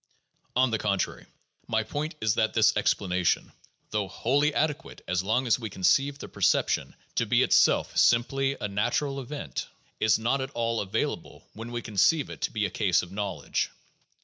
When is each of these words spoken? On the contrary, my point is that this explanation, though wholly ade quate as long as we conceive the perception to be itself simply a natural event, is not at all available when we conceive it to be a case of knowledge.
On 0.55 0.71
the 0.71 0.79
contrary, 0.79 1.27
my 1.67 1.83
point 1.83 2.15
is 2.21 2.33
that 2.33 2.55
this 2.55 2.75
explanation, 2.75 3.51
though 3.91 4.07
wholly 4.07 4.47
ade 4.51 4.75
quate 4.79 5.01
as 5.07 5.21
long 5.21 5.45
as 5.45 5.59
we 5.59 5.69
conceive 5.69 6.17
the 6.17 6.27
perception 6.27 6.95
to 7.13 7.27
be 7.27 7.43
itself 7.43 7.95
simply 7.95 8.57
a 8.59 8.67
natural 8.67 9.19
event, 9.21 9.67
is 9.99 10.17
not 10.17 10.41
at 10.41 10.49
all 10.55 10.81
available 10.81 11.47
when 11.53 11.71
we 11.71 11.83
conceive 11.83 12.31
it 12.31 12.41
to 12.41 12.51
be 12.51 12.65
a 12.65 12.71
case 12.71 13.03
of 13.03 13.11
knowledge. 13.11 13.69